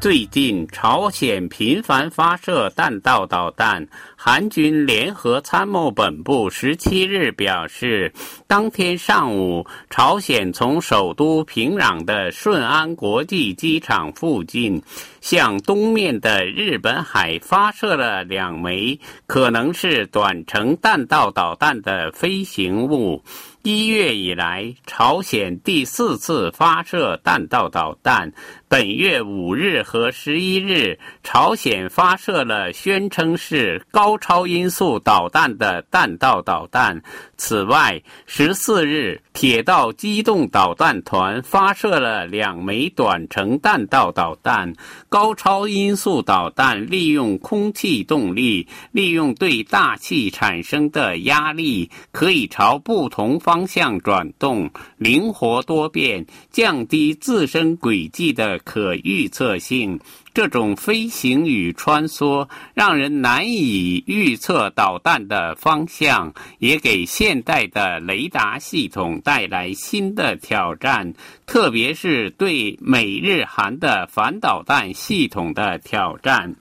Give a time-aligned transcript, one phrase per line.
[0.00, 3.84] 最近，朝鲜频繁发射弹道导弹。
[4.20, 8.12] 韩军联合参谋本部十七日表示，
[8.48, 14.82] 当天上午，朝鲜从首都平壤的顺安国际机场附近
[15.20, 18.98] 向东面的日本海发射了两枚
[19.28, 23.22] 可能是短程弹道导弹的飞行物。
[23.62, 28.32] 一月以来，朝鲜第四次发射弹道导弹。
[28.66, 37.02] 本月五日和十一日，朝鲜发射了宣称是高高超音速导弹的弹道导弹。
[37.36, 44.72] 此外，十四日，铁道机动导弹团发射了两枚短程弹道导弹。
[45.10, 58.58] 高超音速导弹利用空气动力，利用对大气产生的压力，可以朝不同方向转动，灵活多变，降低自身轨迹的。
[58.64, 60.00] 可预测性，
[60.38, 71.12] 这种飞行与穿梭让人难以预测导弹的方向，也给现代的雷达系统带来新的挑战，
[71.44, 76.54] 特别是对美日韩的反导弹系统的挑战。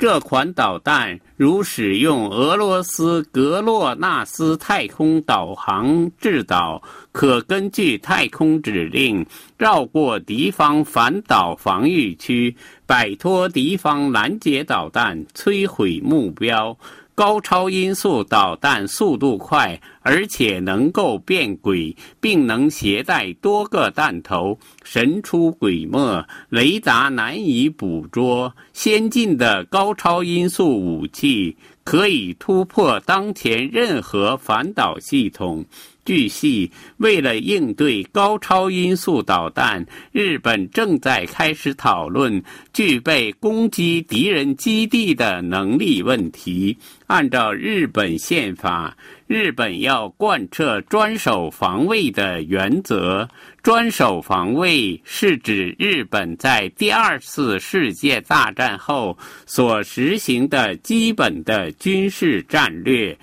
[0.00, 9.26] 这款导弹如使用俄罗斯格洛纳斯太空导航制导，可根据太空指令
[9.58, 16.78] 绕过敌方反导防御区，摆脱敌方拦截导弹，摧毁目标。
[17.20, 28.54] 高超音速导弹速度快，而且能够变轨，并能携带多个弹头，神出鬼没，雷达难以捕捉。
[28.72, 31.54] 先进的高超音速武器
[31.84, 35.66] 可以突破当前任何反导系统。
[36.04, 42.42] 据悉，为了应对高超音速导弹，日本正在开始讨论
[42.72, 46.76] 具备攻击敌人基地的能力问题。
[47.06, 53.28] 按照日本宪法，日本要贯彻专守防卫的原则。
[53.62, 63.18] 专守防卫是指日本在第二次世界大战后所实行的基本的军事战略。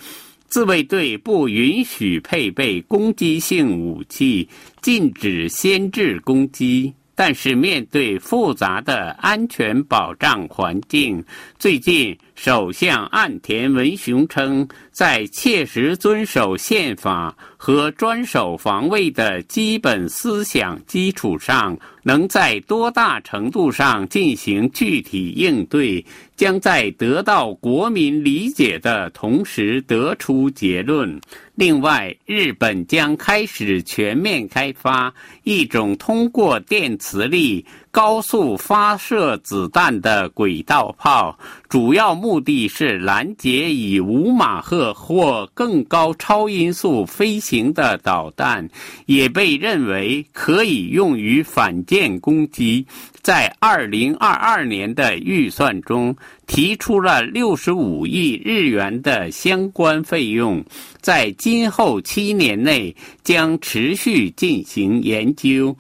[0.48, 4.48] 自卫队不允许配备攻击性武器，
[4.82, 6.94] 禁止先制攻击。
[7.14, 11.24] 但是，面对复杂的安全保障环境，
[11.58, 26.06] 最近首相岸田文雄称，在切实遵守宪法和专守防卫的基本思想基础上，能在多大程度上进行具体应对，
[26.36, 31.20] 将在得到国民理解的同时得出结论。
[31.56, 35.12] 另外，日本将开始全面开发
[35.44, 37.66] 一种通过电磁力。
[37.98, 41.36] 高速发射子弹的轨道炮，
[41.68, 48.70] 主要目的是拦截以五马赫或更高超音速飞行的导弹，
[49.08, 52.86] 也被认为可以用于反舰攻击。
[53.24, 56.16] 在二零二二年的预算中，
[56.46, 60.64] 提出了六十五亿日元的相关费用，
[61.02, 65.76] 在今后七年内将持续进行研究。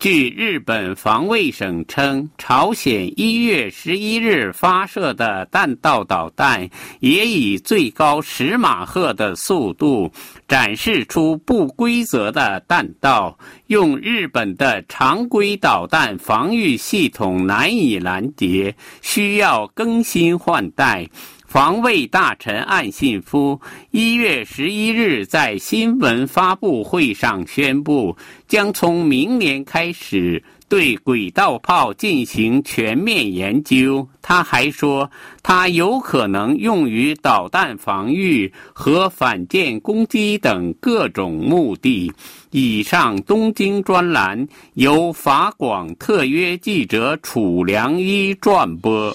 [0.00, 6.66] 据日本防卫省称，朝鲜一月十一日发射的弹道导弹
[7.00, 10.10] 也以最高十马赫的速度
[10.48, 21.06] 展示出不规则的弹道，用日本的常规导弹防御系统难以拦截，需要更新换代。
[21.50, 28.16] 防卫大臣岸信夫一月十一日在新闻发布会上宣布，
[28.46, 34.08] 将从明年开始对轨道炮进行全面研究。
[34.22, 35.10] 他还说，
[35.42, 42.12] 它有可能用于导弹防御和反舰攻击等各种目的。
[42.52, 49.12] 以上东京专栏由法广特约记者楚良一转播。